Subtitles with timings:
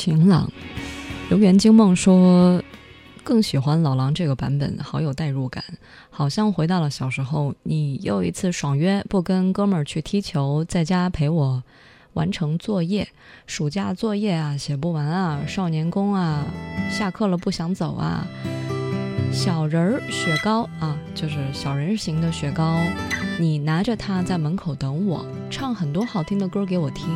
[0.00, 0.50] 晴朗，
[1.28, 2.62] 游园惊梦说
[3.22, 5.62] 更喜欢老狼这个版本，好有代入感，
[6.08, 7.54] 好像回到了小时候。
[7.64, 11.62] 你又一次爽约，不跟哥们儿去踢球，在家陪我
[12.14, 13.06] 完成作业，
[13.46, 16.46] 暑假作业啊写不完啊，少年宫啊，
[16.90, 18.26] 下课了不想走啊，
[19.30, 22.78] 小人儿雪糕啊，就是小人形的雪糕，
[23.38, 27.06] 你拿着它在门口等我，唱很多好听的歌给我听，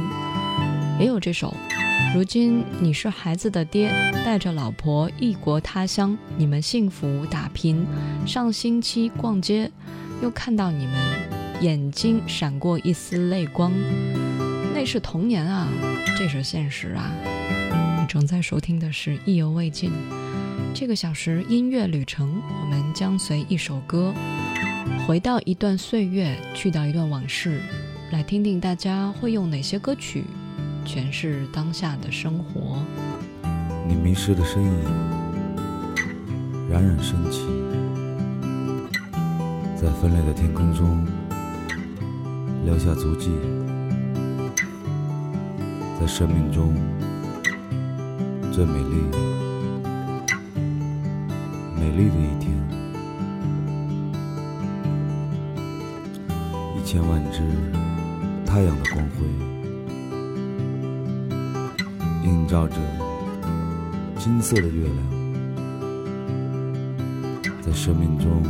[1.01, 1.55] 也有这首。
[2.15, 3.89] 如今你是孩子的爹，
[4.25, 7.85] 带着老婆异国他乡，你们幸福打拼。
[8.25, 9.69] 上星期逛街，
[10.23, 10.95] 又看到你们，
[11.61, 13.73] 眼睛闪过一丝泪光。
[14.73, 15.67] 那是童年啊，
[16.17, 17.11] 这是现实啊。
[18.01, 19.91] 你正在收听的是《意犹未尽》
[20.73, 24.15] 这个小时音乐旅程，我们将随一首歌，
[25.05, 27.61] 回到一段岁月，去到一段往事，
[28.13, 30.23] 来听听大家会用哪些歌曲
[30.85, 32.79] 诠释当下的生活。
[33.89, 34.71] 你迷失的身影
[36.71, 37.47] 冉冉升起，
[39.77, 41.07] 在分裂的天空中
[42.65, 43.31] 留下足迹，
[46.01, 46.75] 在生命中
[48.53, 48.97] 最美丽、
[51.79, 52.55] 美丽的一天。
[56.77, 57.41] 一千万只
[58.45, 59.44] 太阳的光辉
[62.35, 62.75] 映照着。
[64.19, 64.99] 金色的月亮，
[67.63, 68.43] 在生命中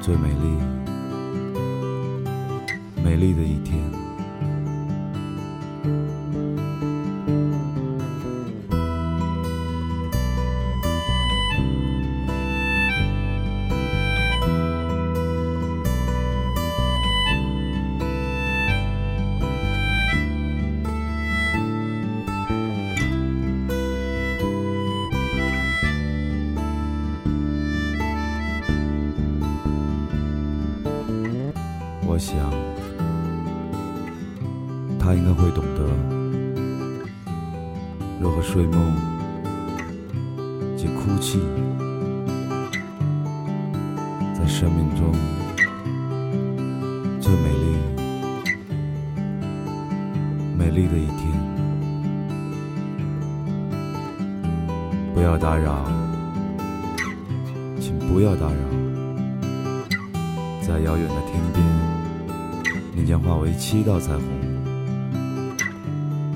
[0.00, 0.56] 最美丽、
[3.02, 3.99] 美丽的一天。
[38.52, 38.76] 睡梦
[40.76, 41.38] 及哭泣，
[44.34, 45.12] 在生命中
[47.20, 47.76] 最美丽、
[50.58, 51.30] 美丽的一天。
[55.14, 55.88] 不要打扰，
[57.78, 58.58] 请不要打扰，
[60.60, 61.64] 在遥远的天边。
[62.96, 64.24] 你将化为七道彩虹，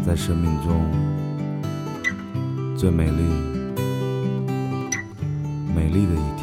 [0.06, 0.80] 在生命中
[2.76, 3.22] 最美丽、
[5.74, 6.33] 美丽的一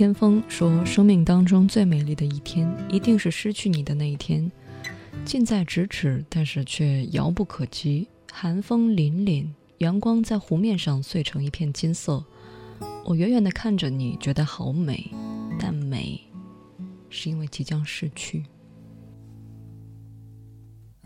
[0.00, 0.14] 天。
[0.14, 4.50] 风说：“生命当中最美丽的一天，一定是失去你的那一天，
[5.26, 8.08] 近在咫尺，但是却遥不可及。
[8.32, 12.24] 寒风凛凛，阳光在湖面上碎成一片金色。
[13.04, 15.10] 我远远地看着你，觉得好美，
[15.58, 16.18] 但美
[17.10, 18.44] 是因为即将逝去。”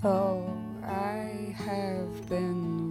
[0.03, 0.43] Oh,
[0.83, 2.84] I have been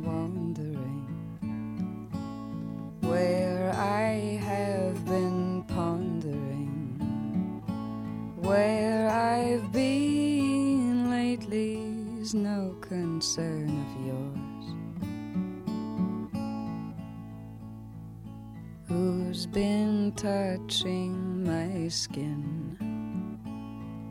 [19.53, 22.75] been touching my skin?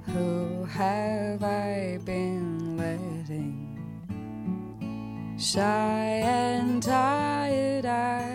[0.07, 3.75] Who have I been letting?
[5.37, 8.32] Shy and tired I.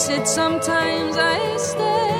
[0.00, 2.12] sit, sometimes I stare.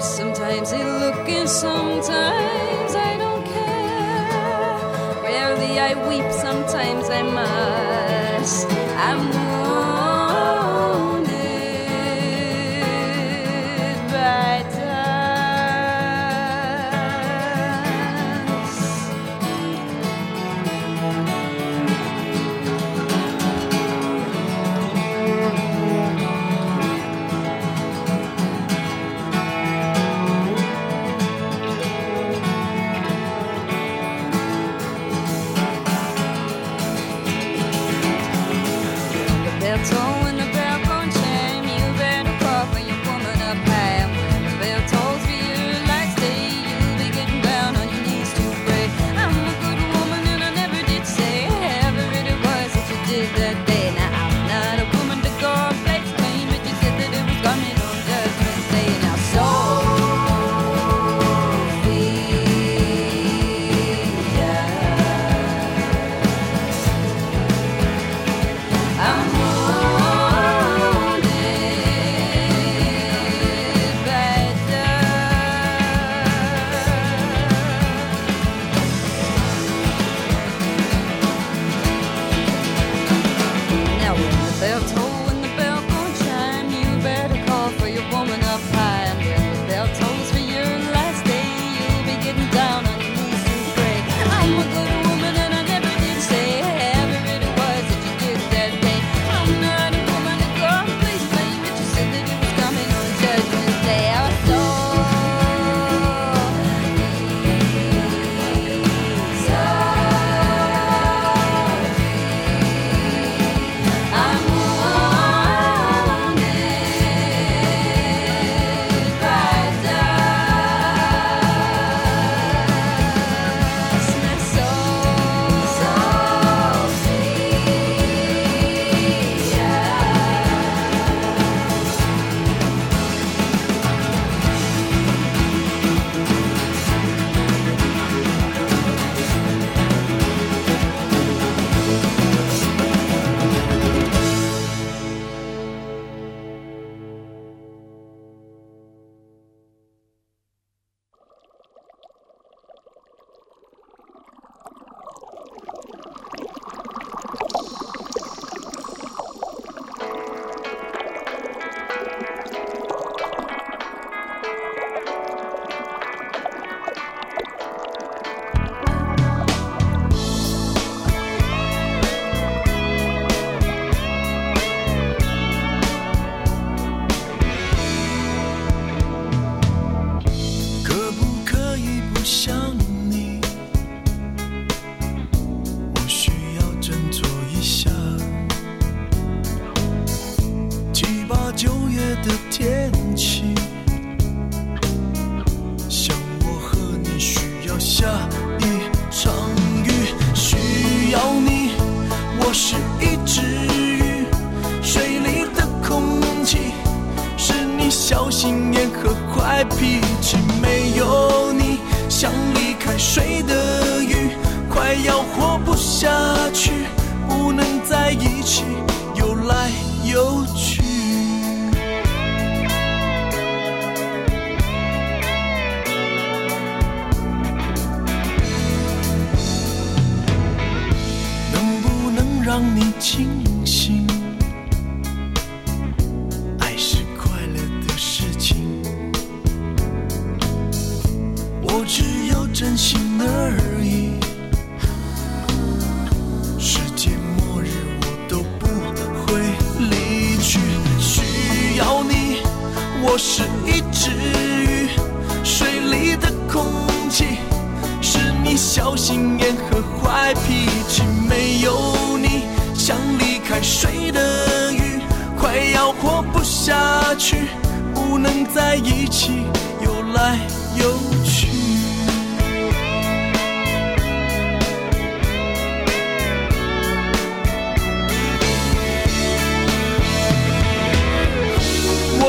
[0.00, 5.22] Sometimes I look and sometimes I don't care.
[5.22, 8.66] Rarely I weep, sometimes I must.
[9.08, 9.47] I'm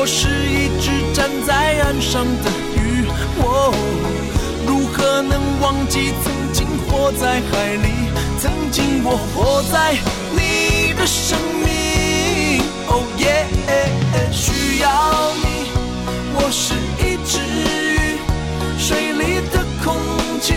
[0.02, 3.04] 我是一只站在岸上的鱼，
[3.42, 3.70] 哦，
[4.66, 8.08] 如何能忘记曾经活在海里？
[8.38, 9.98] 曾经我活在
[10.32, 13.44] 你的生命，哦耶，
[14.32, 15.68] 需要你。
[16.32, 16.72] 我是
[17.04, 18.16] 一只鱼，
[18.78, 19.94] 水里的空
[20.40, 20.54] 气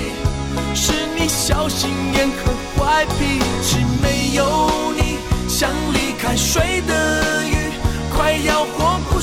[0.74, 5.18] 是你小心眼和坏脾气，没有你
[5.50, 7.23] 像离开水的。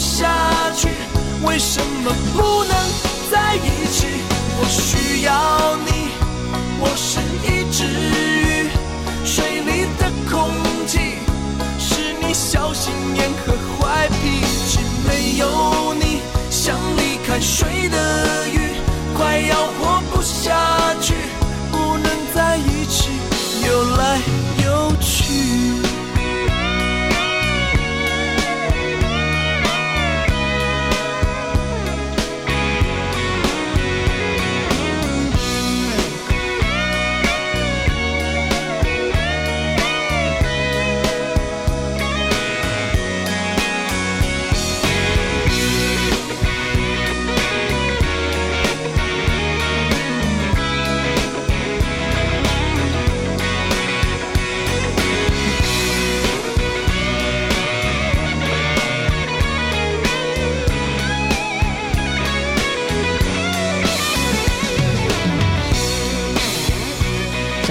[0.00, 0.88] 下去，
[1.44, 2.74] 为什么不能
[3.30, 4.06] 在一起？
[4.58, 6.08] 我需要你，
[6.80, 8.70] 我是一只鱼，
[9.26, 10.50] 水里的空
[10.86, 11.18] 气
[11.78, 18.80] 是你小心眼和坏脾气，没有你像离开水的鱼，
[19.14, 20.69] 快要活不下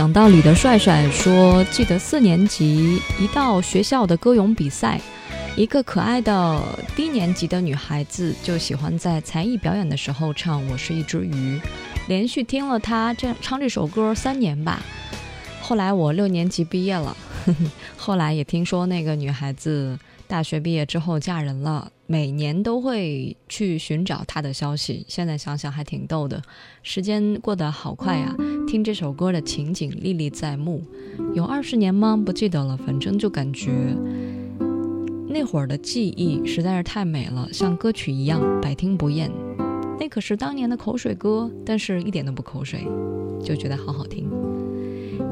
[0.09, 4.99] 讲道理的帅帅说，记得四年级一到学校的歌咏比赛，
[5.55, 6.59] 一个可爱的
[6.95, 11.31] 低年级的女孩子就喜欢在才艺表演的时候唱《我是一只鱼》，
[12.07, 14.81] 连续听了她这唱这首歌三年吧。
[15.61, 17.59] 后来我六年级毕业了，呵呵
[17.95, 25.05] 后来也听说那个女孩子大学毕业之后嫁人了，每年都会去寻找他的消息。
[25.07, 26.41] 现在想想还挺逗的，
[26.81, 28.35] 时间过得好快呀、
[28.67, 30.81] 听这首歌的情景历历在目，
[31.35, 32.19] 有二十年吗？
[32.25, 33.69] 不记得了，反正就感觉
[35.27, 39.29] 那会儿的记忆实在是太美了，像歌曲一样百听不厌。
[39.99, 42.87] 那可是当年的口水歌，但是一点都不口水，
[43.43, 44.27] 就觉得好好听。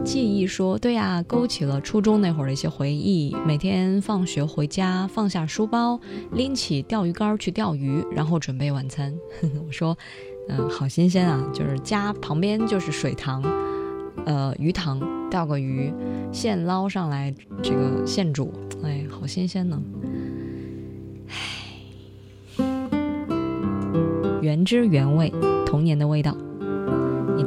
[0.08, 3.36] 记忆说：“对呀、勾起了初中那会儿的一些回忆。
[3.46, 6.00] 每天放学回家，放下书包，
[6.32, 9.14] 拎起钓鱼竿去钓鱼，然后准备晚餐。
[9.68, 9.98] 我说，
[10.48, 11.46] 嗯、好新鲜啊！
[11.54, 13.44] 就是家旁边就是水塘，
[14.26, 14.98] 呃，鱼塘，
[15.30, 15.94] 钓个鱼，
[16.32, 18.54] 现捞上来，这个现煮，
[18.86, 19.78] 哎，好新鲜呢。
[21.28, 21.36] 唉，
[24.42, 25.34] 原汁原味，
[25.66, 26.34] 童年的味道。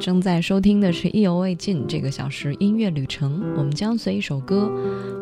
[0.01, 4.73] 正在收听的是《意犹未尽》这个小时音乐旅程，我们将随一首歌，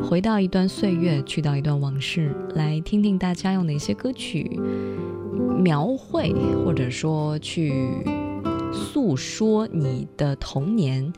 [0.01, 4.57] 回到一段岁月，去到一段往事，来听听大家用哪些歌曲
[5.61, 7.89] 描绘，或者说去
[8.71, 11.11] 诉说你的童年，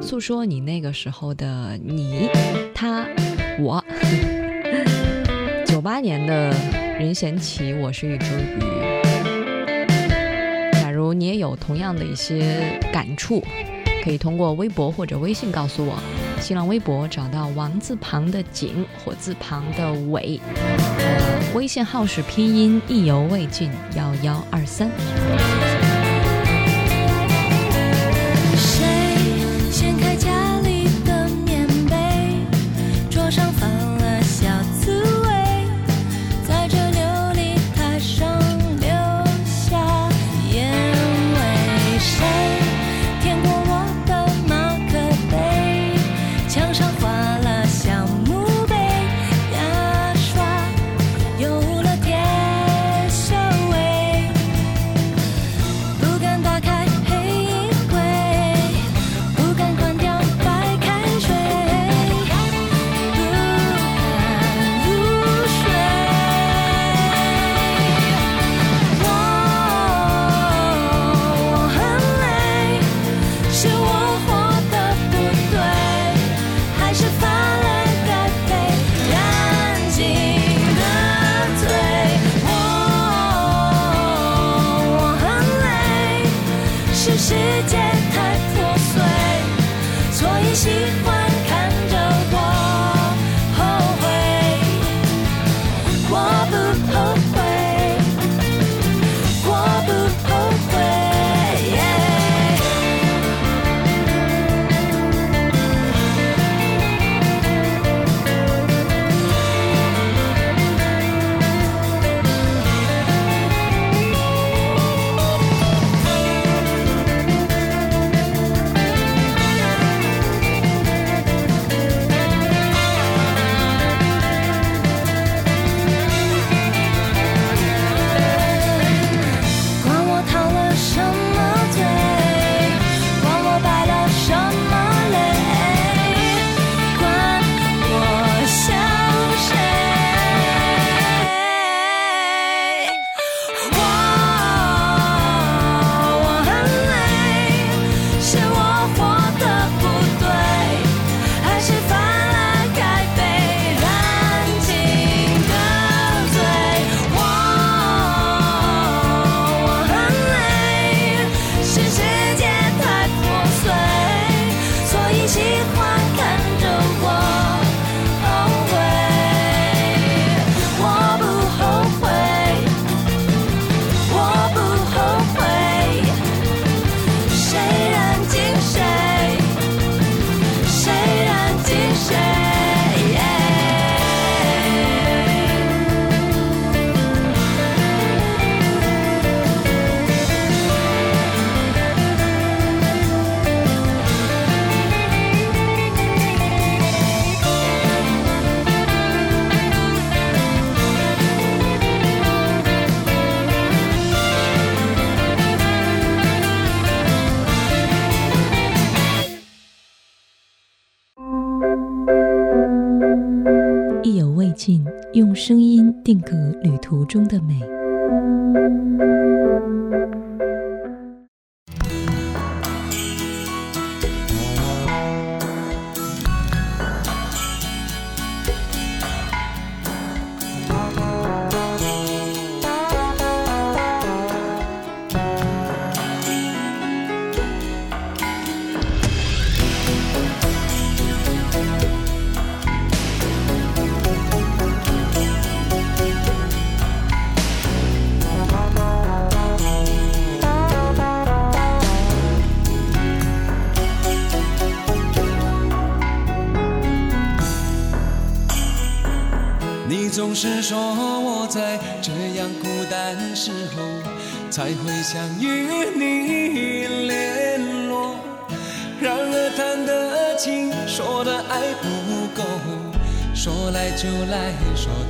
[0.00, 2.30] 诉说你那个时候的你、
[2.74, 3.06] 他、
[3.60, 3.84] 我。
[5.66, 6.50] 九八年的
[6.98, 8.58] 任贤齐，《我是一只鱼》。
[11.12, 13.42] 你也有同样的一些感触，
[14.04, 15.98] 可以通过微博或者微信告诉我。
[16.40, 20.40] 新浪微博找到王字旁的景，火字旁的伟，
[21.54, 24.90] 微信号是拼音意犹未尽幺幺二三。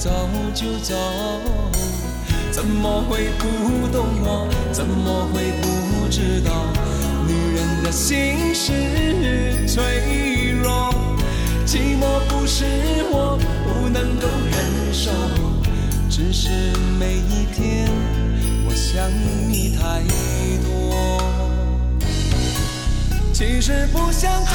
[0.02, 0.10] 走
[0.52, 0.96] 就走，
[2.50, 4.48] 怎么会不懂我？
[4.72, 6.50] 怎么会不知道？
[7.24, 10.92] 女人的心是脆弱。
[11.64, 12.64] 寂寞不是
[13.12, 15.12] 我不能够忍受，
[16.10, 16.48] 只是
[16.98, 17.88] 每一天
[18.66, 19.08] 我想
[19.48, 20.02] 你太
[20.64, 21.22] 多。
[23.32, 24.50] 其实不想走，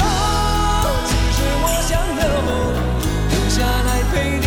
[1.06, 2.22] 其实我想留，
[3.30, 4.38] 留下来陪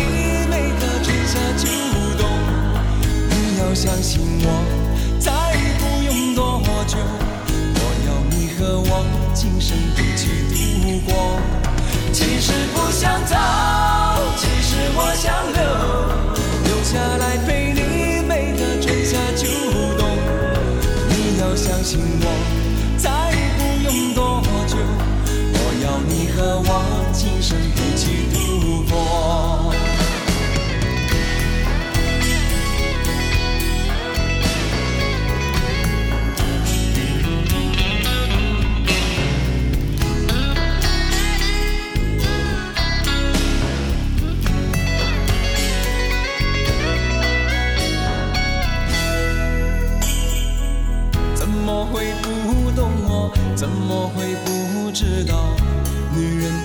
[3.72, 4.46] 要相信我，
[5.18, 5.32] 再
[5.78, 6.98] 不用多久，
[7.74, 11.40] 我要你和我今生一起度过。
[12.12, 13.34] 其实不想走，
[14.36, 16.11] 其实我想，留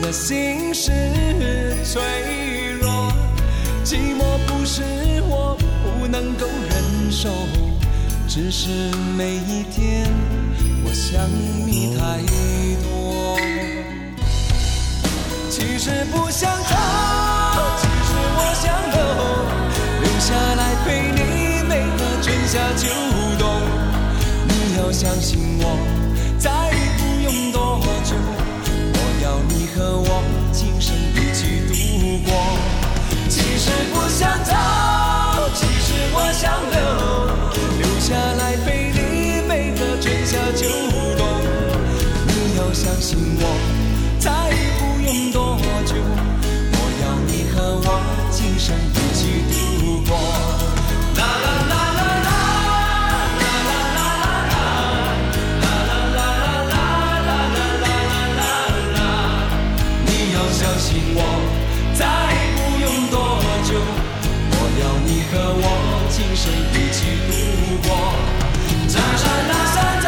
[0.08, 0.90] 的心是
[1.84, 2.02] 脆
[2.80, 3.12] 弱，
[3.84, 4.82] 寂寞不是
[5.28, 7.28] 我不能够忍受，
[8.26, 8.70] 只是
[9.18, 10.10] 每一天
[10.86, 11.30] 我想
[11.68, 12.24] 你太
[12.84, 13.38] 多。
[15.50, 16.74] 其实不想走，
[17.78, 18.64] 其实我想
[18.96, 18.98] 留，
[20.04, 21.20] 留下来陪你
[21.68, 22.88] 每个春夏秋
[23.38, 23.44] 冬。
[24.48, 25.64] 你要相信我，
[26.40, 26.50] 再
[26.98, 27.67] 不用多，
[29.78, 32.58] 和我今生一起度过。
[33.30, 34.54] 其实不想走，
[66.38, 67.34] 我今生一起度
[67.82, 67.90] 过。
[68.88, 70.08] 山山那山走，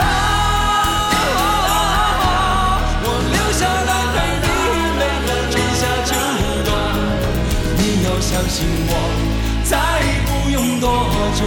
[3.01, 4.15] 我留下来陪
[4.45, 4.47] 你
[4.93, 6.09] 每个春夏秋
[6.65, 6.69] 冬。
[7.77, 8.55] 你要相信
[8.89, 8.93] 我，
[9.63, 9.73] 再
[10.27, 10.85] 不用多
[11.33, 11.41] 久，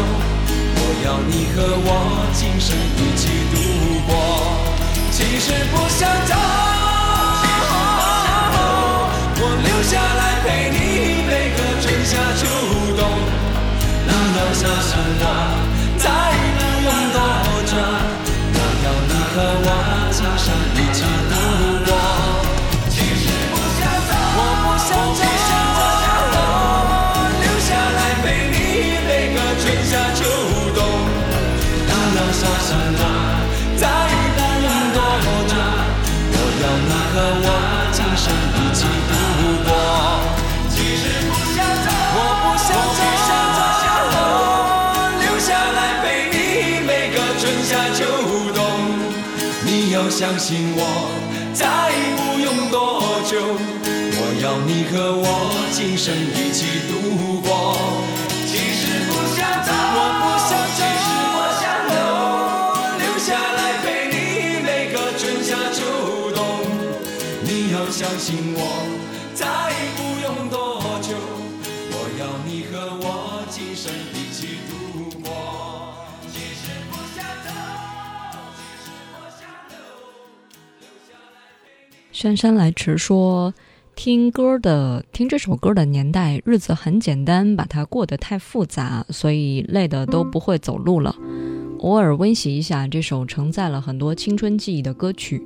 [0.74, 1.88] 我要你和我
[2.34, 3.56] 今生一起度
[4.08, 4.10] 过。
[5.12, 6.34] 其实不想走，
[9.38, 12.42] 我留下来陪你每个春夏秋
[12.96, 13.02] 冬。
[14.32, 15.24] 你要相信我，
[15.98, 16.08] 再
[16.56, 17.18] 不用多
[17.68, 17.76] 久，
[18.54, 19.68] 我要你和我
[20.10, 21.32] 今生一起度
[21.84, 21.92] 过。
[22.88, 24.88] 其实不想走，我想
[26.32, 26.40] 走，
[27.42, 28.56] 留下来陪你
[29.06, 30.20] 每个春夏秋
[30.74, 30.80] 冬。
[50.12, 51.08] 相信我，
[51.54, 51.64] 再
[52.20, 55.26] 不用多久，我要你和我
[55.72, 57.48] 今生一起度过。
[58.44, 60.51] 其实不想走，我不想
[82.14, 83.54] 姗姗来迟说，
[83.96, 91.16] 听歌的听这首歌的年代，日子很简单，把它过得太复杂，所以累得都不会走路了。
[91.78, 95.42] 偶尔温习一下这首承载了很多青春记忆的歌曲，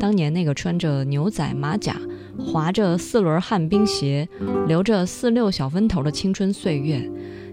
[0.00, 1.96] 当年那个穿着牛仔马甲、
[2.36, 4.28] 滑着四轮旱冰鞋、
[4.66, 7.08] 留着四六小分头的青春岁月，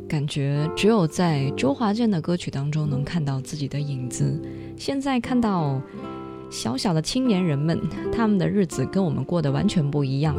[0.10, 4.42] 感觉只有在周华健的歌曲当中能看到自己的影子。
[4.76, 5.80] 现在看到
[6.50, 7.80] 小小的青年人们，
[8.12, 10.36] 他们的日子跟我们过得完全不一样。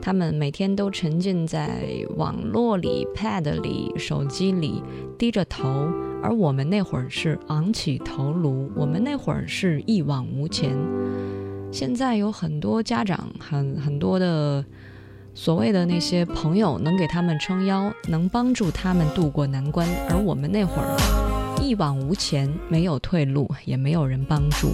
[0.00, 4.82] 他们每天都沉浸在网络里、Pad 里、手机里，
[5.16, 5.62] 低着头；
[6.20, 10.76] 而我们那会儿是昂起头颅，我们那会儿是一往无前。
[11.70, 14.64] 现在有很多家长，很很多的
[15.34, 20.96] 所谓的那些朋友，能给他们撑腰，能帮助他们渡过难关，而我们那会儿
[21.62, 24.72] 一往无前，没有退路，也没有人帮助。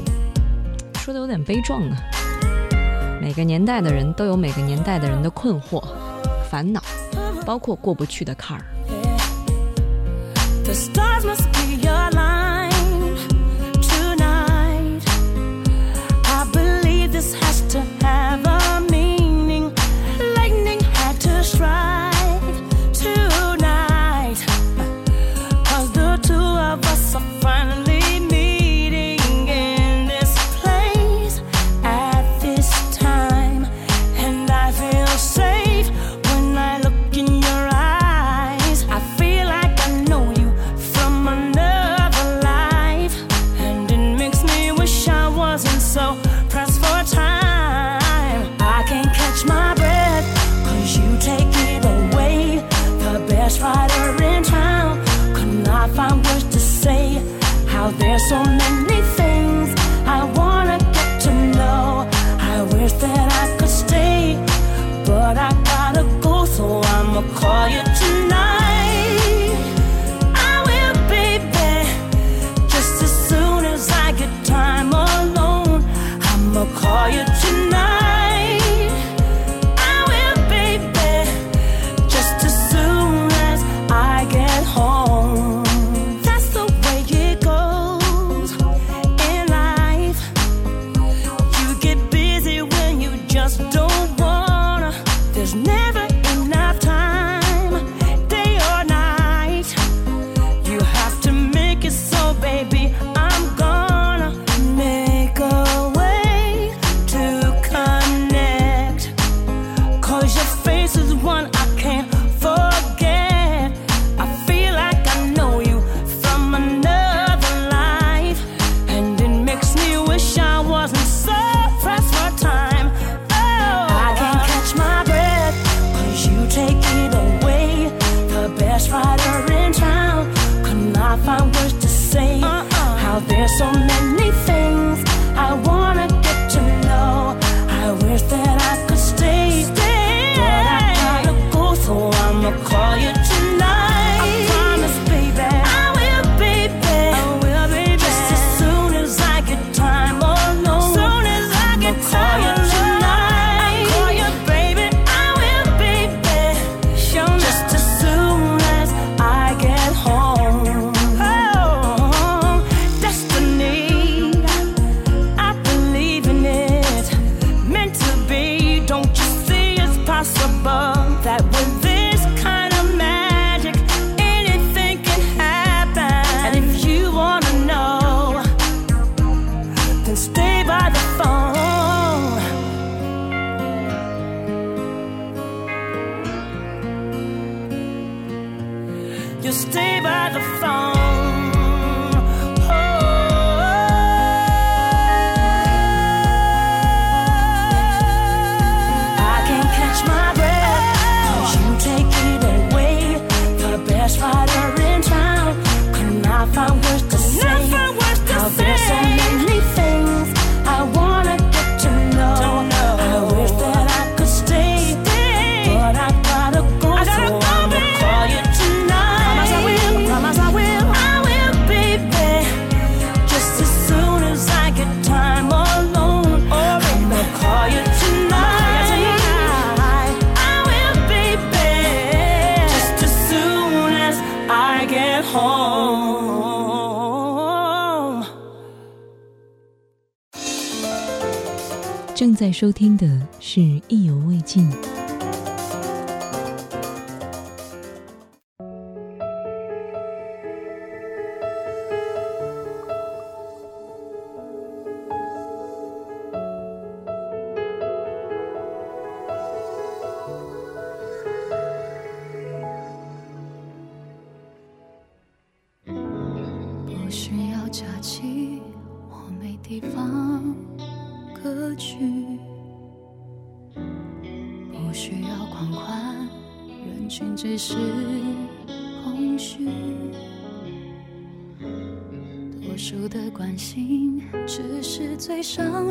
[1.09, 1.97] 说的有点悲壮啊。
[3.19, 5.83] 每个年代的人都有每个年代的人的困惑、
[6.51, 6.83] 烦恼，
[7.47, 8.65] 包括过不去的坎儿。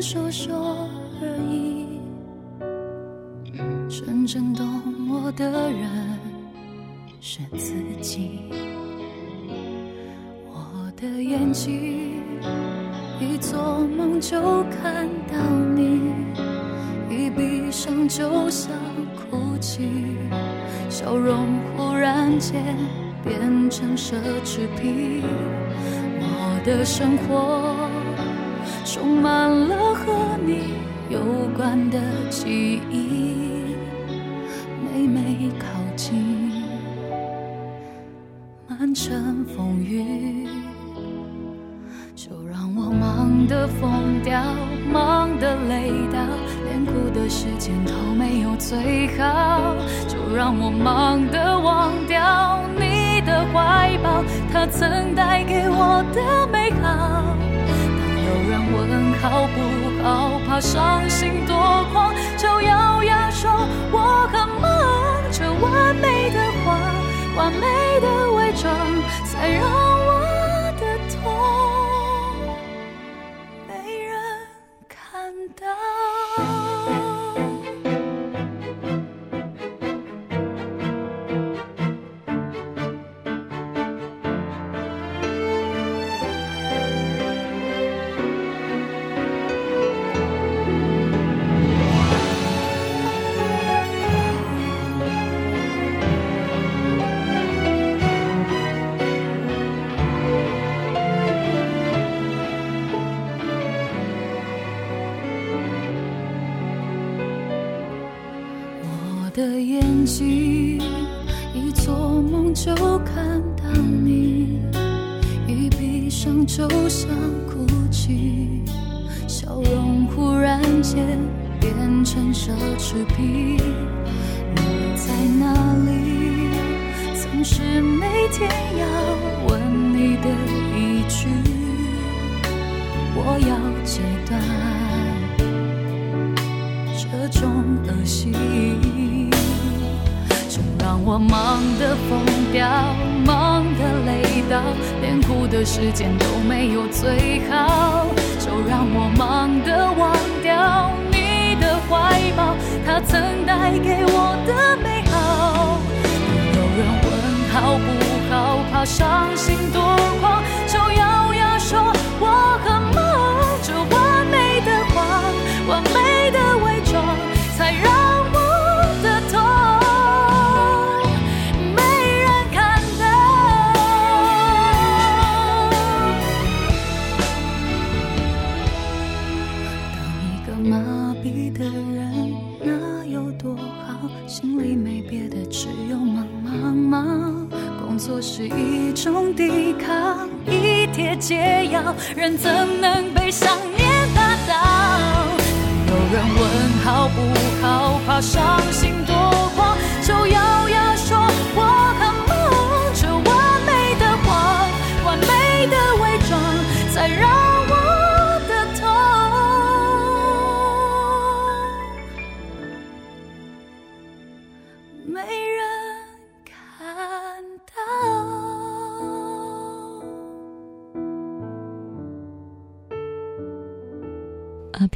[0.01, 0.87] 说说
[1.21, 1.87] 而已。
[3.89, 4.67] 真正懂
[5.09, 5.89] 我的人
[7.19, 8.51] 是自己。
[10.51, 12.21] 我的眼睛
[13.19, 15.37] 一做梦就看到
[15.75, 16.13] 你
[17.09, 18.71] 一闭上就想
[19.15, 19.89] 哭泣
[20.89, 22.75] 笑容忽然间
[23.23, 25.23] 变成奢侈品。
[26.19, 27.76] 我的生活
[28.89, 30.75] 充满了和你
[31.09, 31.19] 有
[31.57, 33.36] 关的记忆。
[67.47, 68.75] 完美的伪装
[69.23, 69.86] 才让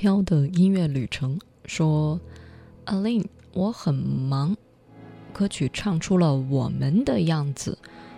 [0.01, 1.39] 飘的音乐旅程。
[1.67, 2.19] 说
[2.87, 3.23] alin
[3.53, 4.57] 我很忙。
[5.31, 7.77] 歌曲唱出了我们的样子。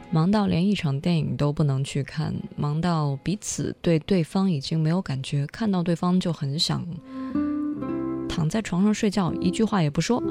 [0.09, 2.33] 忙到连一场电影都不能去看。
[2.55, 6.87] 忙到彼此对对方已经没有感觉看到对方就很想
[8.29, 10.23] 躺在床上睡觉一句话也不说。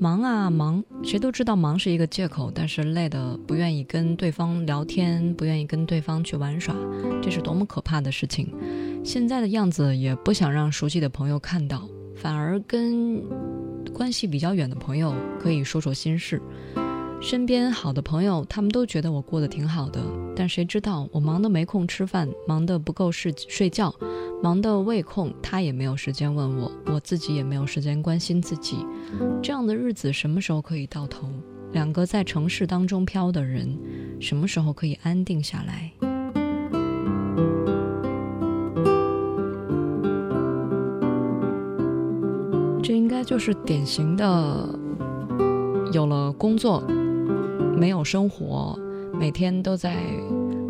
[0.00, 6.72] 忙啊忙，谁都知道忙是一个借口，但是累的不愿意跟对方聊天，不愿意跟对方去玩耍，
[7.20, 8.52] 这是多么可怕的事情。
[9.04, 13.20] 现在的样子也不想让熟悉的朋友看到，反而跟
[13.92, 16.40] 关系比较远的朋友可以说说心事。
[17.20, 20.00] 身边好的朋友，他们都觉得我过得挺好的，
[20.38, 23.92] 但谁知道我忙得没空吃饭，忙得不够睡睡觉，
[24.40, 28.86] 忙得胃空，他也没有时间问我，我自己也没有时间关心自己。
[29.42, 31.26] 这样的日子什么时候可以到头？
[31.72, 33.76] 两个在城市当中飘的人，
[34.20, 35.90] 什么时候可以安定下来？
[42.80, 44.68] 这应该就是典型的，
[45.92, 46.80] 有了工作，
[47.76, 48.78] 没有生活，
[49.18, 49.96] 每天都在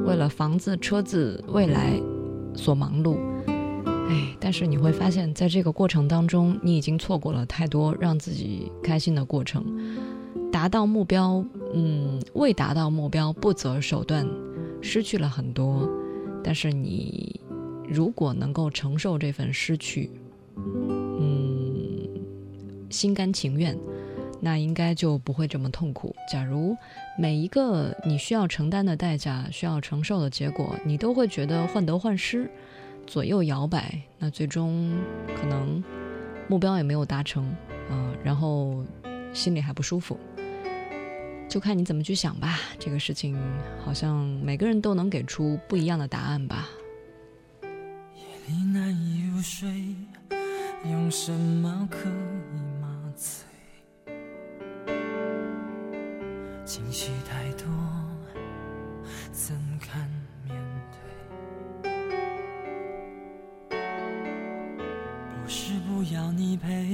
[0.07, 2.01] 为了房子、车子、未来
[2.55, 3.19] 所忙碌。
[4.09, 9.65] 哎，但是你会发现在这个过程当中，你已经错过了太多让自己开心的过程。
[10.51, 11.45] 达到目标，
[11.75, 14.27] 嗯，未达到目标不择手段，
[14.81, 15.87] 失去了很多。
[16.43, 17.39] 但是你
[17.87, 20.11] 如果能够承受这份失去，
[20.57, 22.09] 嗯，
[22.89, 23.79] 心甘情愿，
[24.41, 26.15] 那应该就不会这么痛苦。
[26.31, 26.77] 假如
[27.19, 32.51] 每一个你需要承担的代价、需要承受的结果，你都会觉得患得患失。
[33.07, 34.95] 左右摇摆，那最终
[35.35, 35.83] 可能
[36.47, 37.51] 目标也没有达成，
[37.91, 38.85] 嗯、然后
[39.33, 40.21] 心里还不舒服，
[41.49, 42.61] 就看你怎么去想吧。
[42.79, 43.35] 这个事情
[43.83, 46.69] 好像每个人都能给出不一样的答案吧。
[48.15, 49.71] 夜里难以入睡，
[50.85, 53.48] 用什么可以麻醉？
[56.69, 57.67] 惊喜太多，
[59.33, 60.07] 怎堪
[60.45, 60.55] 面
[60.93, 61.81] 对？
[65.31, 66.93] 不是不要你陪，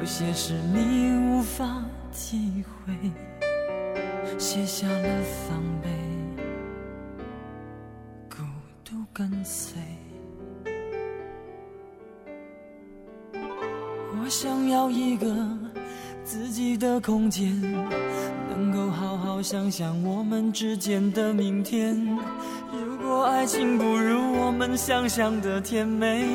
[0.00, 1.80] 有些事你无法
[2.12, 2.92] 体会，
[4.36, 5.88] 卸下了防备。
[8.28, 8.42] 孤
[8.84, 9.80] 独跟随。
[13.32, 15.26] 我想要一个
[16.24, 17.60] 自己的空间，
[18.48, 21.94] 能够好好想想我们之间的明天。
[22.72, 26.26] 如果爱情不如我们想象的甜美，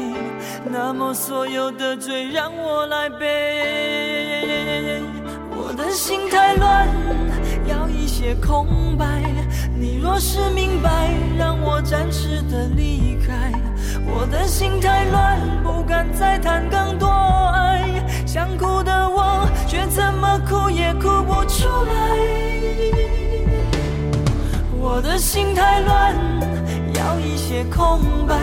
[0.71, 5.01] 那么所有的罪让我来背。
[5.57, 6.87] 我的心太乱，
[7.67, 9.23] 要一些空白。
[9.75, 13.51] 你若是明白，让我暂时的离开。
[14.05, 17.09] 我的心太乱，不敢再谈更多。
[18.39, 21.93] 想哭的我，却怎么哭也哭不出来。
[24.79, 26.15] 我的心太乱，
[26.93, 28.37] 要一些空白。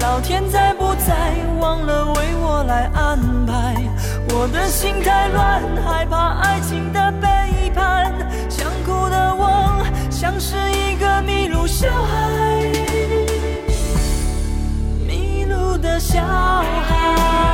[0.00, 3.76] 老天在不在，忘了为我来安排。
[4.30, 8.12] 我的心太乱，害怕爱情的背叛。
[8.48, 12.62] 想哭的我，像是一个迷路小孩，
[15.06, 17.49] 迷路的小孩。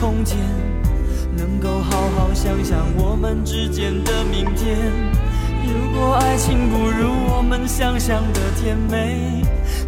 [0.00, 0.36] 空间，
[1.36, 4.76] 能够好好想想我们之间的明天。
[5.64, 9.42] 如果爱情不如我们想象的甜美，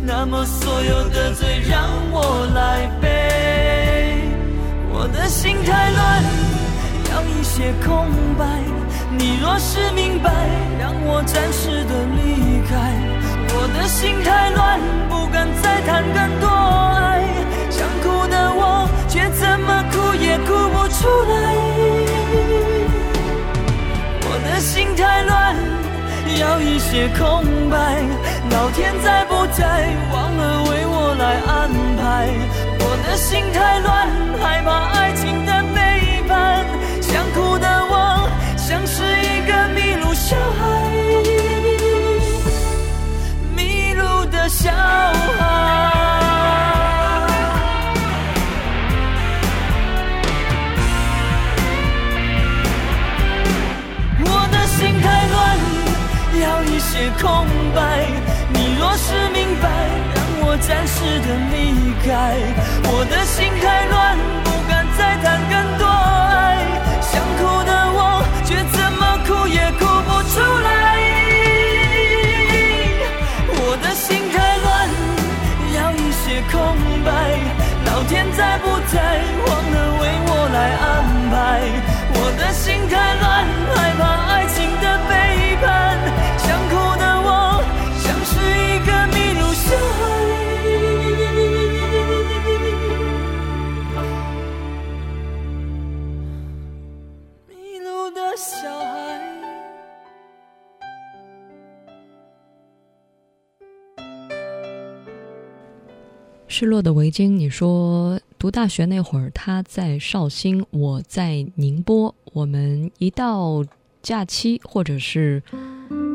[0.05, 4.29] 那么所有的罪让我来背。
[4.91, 6.25] 我的心太乱，
[7.13, 8.45] 要一些空白。
[9.17, 10.33] 你若是明白，
[10.81, 12.75] 让我暂时的离开。
[13.55, 17.23] 我的心太乱，不敢再谈更多爱。
[17.71, 18.89] 想哭的我，
[19.41, 20.99] 怎么哭也哭不出
[21.31, 21.35] 来。
[24.25, 25.55] 我的心太乱，
[26.41, 27.21] 要一些空
[27.71, 27.77] 白。
[28.51, 29.63] 老天在不在，
[30.13, 32.03] 忘了为我来安排。
[32.81, 33.89] 我的心太乱，
[34.41, 34.69] 害怕
[34.99, 35.77] 爱情的背
[36.29, 36.65] 叛。
[37.01, 37.95] 想哭的我，
[38.57, 40.61] 像是一个迷路小孩，
[43.57, 45.98] 迷路的小孩
[56.99, 57.47] 些空
[57.77, 58.09] 白，
[58.53, 59.69] 你若是明白，
[60.17, 62.35] 让我暂时的离开。
[62.91, 66.59] 我的心太乱，不敢再谈更多爱。
[67.01, 70.67] 想哭的我，却怎么哭也哭不出来。
[73.47, 74.91] 我的心太乱，
[75.79, 76.59] 要一些空
[77.05, 77.39] 白。
[77.87, 80.91] 老天在不在，忘了为我来安
[81.31, 81.63] 排。
[82.15, 83.88] 我的心太乱。
[106.59, 112.13] 失落的围巾，你说读大学那会儿，他在绍兴，我在宁波。
[112.33, 113.65] 我们一到
[114.03, 115.41] 假期或者是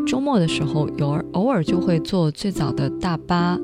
[0.06, 3.58] 周末的时候，有偶尔就会坐最早的大巴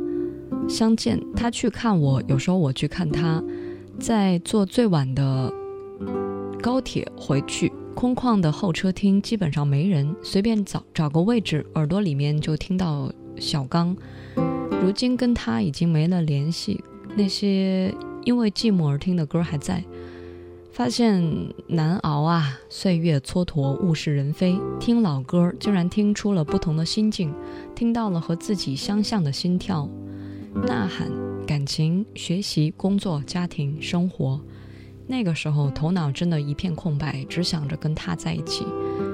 [0.70, 1.20] 相见。
[1.36, 3.44] 他去看我，有时候我去看他，
[4.00, 5.52] 在坐最晚的
[6.62, 13.94] 高铁回去，空旷的候车厅基本上没人，随便找找个位置，耳朵里面就听到小刚。
[14.82, 16.84] 如今跟他已经没了联系，
[17.16, 19.84] 那些因为寂寞而听的歌还在。
[20.72, 21.22] 发现
[21.68, 24.58] 难熬啊，岁月蹉跎，物是人非。
[24.80, 27.34] 听老歌，竟然听出了不同的心境，
[27.76, 29.90] 听到了和自己相像的心跳、
[30.54, 31.12] 呐喊、
[31.46, 34.40] 感情、学习、工作、家庭、生活。
[35.06, 38.66] 那个时候头脑真的一片空白，只想着跟他在一起。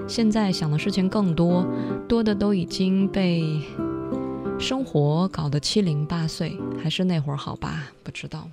[0.08, 1.66] 现在想的事情更多，
[2.08, 3.60] 多的都已经被
[4.58, 7.92] 生活搞得七零八碎，还是那会儿好吧？
[8.04, 8.48] 不知道。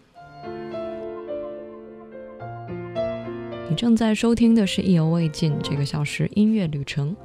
[3.68, 7.16] 你正在收听的是《意犹未尽》这个小时音乐旅程。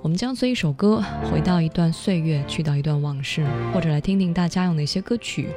[0.00, 5.48] 我们将随一首歌回到一段岁月，去到一段往事，或者来听听大家用哪些歌曲，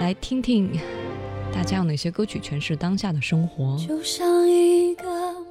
[0.00, 0.70] 来听听
[1.52, 3.76] 大家用哪些歌曲诠释当下的生活。
[3.78, 5.04] 就像一个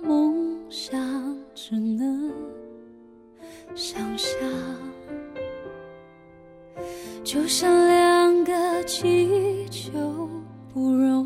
[0.03, 2.31] 梦想，只能
[3.75, 4.29] 想象；
[7.23, 9.91] 就像两个气球，
[10.73, 11.23] 不容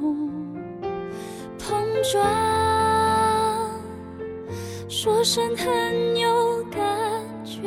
[1.57, 2.23] 碰撞。
[4.89, 6.81] 说声很有感
[7.45, 7.61] 觉，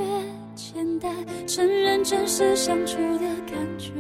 [0.55, 1.11] 简单
[1.47, 3.93] 承认真实相处的感觉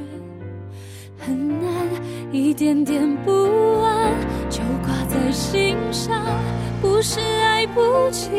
[1.18, 1.70] 很难，
[2.30, 3.32] 一点点不
[3.80, 4.12] 安
[4.50, 6.22] 就挂在心上。
[6.80, 8.30] 不是爱不起，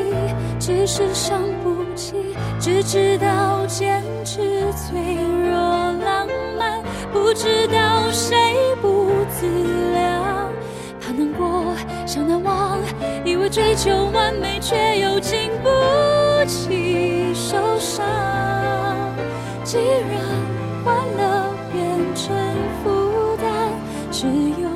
[0.60, 2.14] 只是伤不起，
[2.62, 4.40] 只知道坚持
[4.72, 6.26] 脆弱浪
[6.58, 6.82] 漫，
[7.12, 9.46] 不知道谁不自
[9.92, 10.50] 量。
[11.02, 11.76] 怕难过，
[12.08, 12.80] 想难忘，
[13.26, 15.70] 以为追求完美，却又经不
[16.46, 18.06] 起受伤。
[19.66, 20.24] 既然
[20.86, 21.84] 欢乐变
[22.16, 22.34] 成
[22.82, 23.74] 负担，
[24.10, 24.69] 只有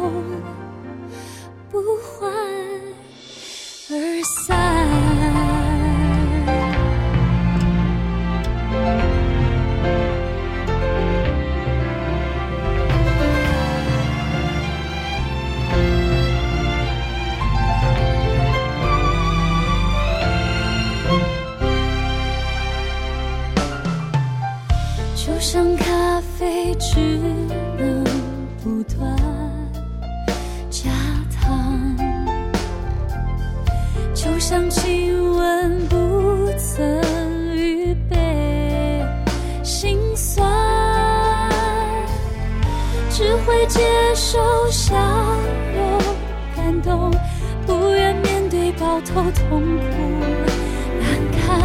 [34.53, 36.85] 像亲吻不曾
[37.55, 39.03] 预备
[39.63, 40.47] 心酸，
[43.09, 43.81] 只会接
[44.13, 44.37] 受
[44.69, 44.93] 笑
[45.73, 45.99] 容
[46.55, 47.09] 感动，
[47.65, 50.03] 不愿面对抱头痛哭
[51.01, 51.59] 难堪。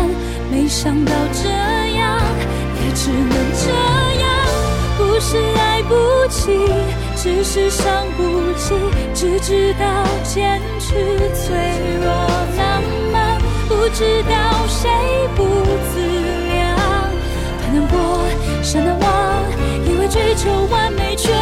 [0.51, 2.18] 没想到这样。
[2.80, 3.68] 也只能这
[4.22, 4.26] 样，
[4.97, 5.93] 不是爱不
[6.30, 6.57] 起，
[7.16, 8.22] 只是伤不
[8.57, 8.74] 起，
[9.12, 9.84] 只知道
[10.24, 10.95] 坚持
[11.34, 11.55] 脆
[12.01, 12.68] 弱浪漫，不
[13.91, 14.89] 知道谁
[15.34, 15.45] 不
[15.93, 16.01] 自
[16.49, 16.76] 量。
[17.61, 17.97] 太难过，
[18.62, 19.09] 想难忘，
[19.86, 21.32] 以为追求完美，却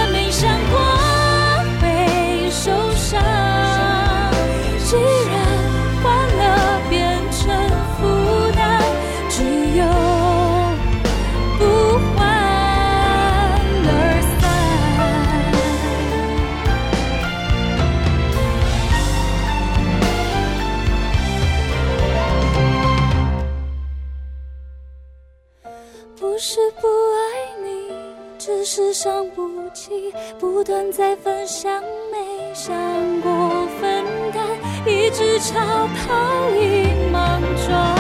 [30.67, 32.75] 断在分享，没想
[33.21, 34.05] 过分
[34.35, 34.43] 担，
[34.85, 37.97] 一直超跑影莽撞，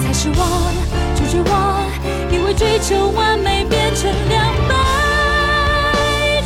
[0.00, 0.72] 才是我
[1.14, 1.52] 拒绝我，
[2.30, 4.74] 以为追求完美变成两败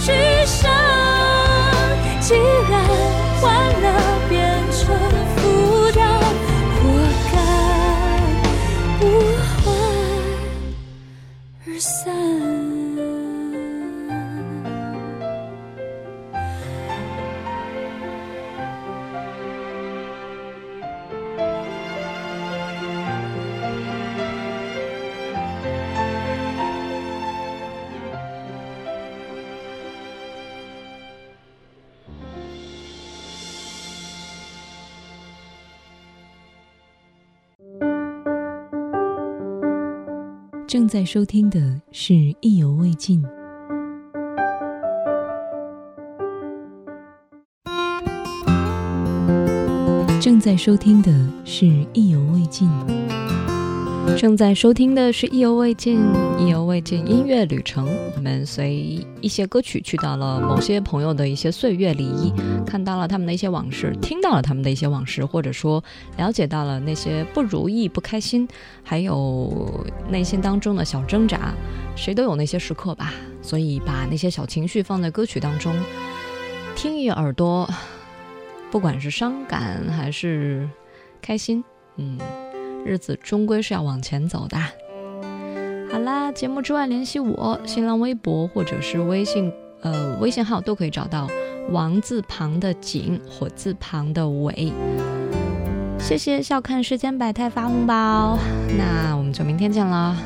[0.00, 0.10] 俱
[0.44, 0.68] 伤，
[2.20, 2.82] 既然
[3.40, 4.25] 欢乐。
[40.66, 43.22] 正在收听的是《意犹未尽》。
[50.20, 51.12] 正在收听的
[51.44, 52.68] 是《意犹未尽》。
[54.14, 55.98] 正在收听的是《意犹未尽》，
[56.38, 57.88] 《意犹未尽》音乐旅程。
[58.14, 62.32] 我们随一些歌曲去到了某些朋友的一些岁月里，
[62.66, 65.82] 看到了他们的一些往事，听到了他们的一些往事，或者说
[66.16, 68.48] 了解到了那些不如意、不开心，
[68.82, 71.54] 还有内心当中的小挣扎。
[71.94, 75.74] 谁都有那些时刻吧，所以把那些小情绪放在歌曲当中，
[76.74, 77.68] 听一耳朵，
[78.70, 80.68] 不管是伤感还是
[81.20, 81.62] 开心，
[81.96, 82.18] 嗯。
[82.86, 84.56] 日子终归是要往前走的。
[85.90, 91.28] 好啦，节目之外联系我，新浪微博或者是微信，呃，微信号都可以找到
[91.70, 94.72] 王字旁的景，火字旁的伟。
[95.98, 98.38] 谢谢笑看世间百态发红包，
[98.78, 100.16] 那我们就明天见了，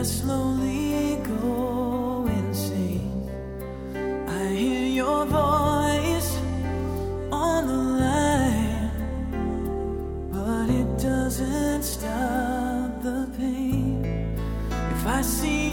[0.00, 3.28] I slowly go insane.
[4.26, 6.38] I hear your voice
[7.30, 8.90] on the line,
[10.32, 14.06] but it doesn't stop the pain.
[14.70, 15.69] If I see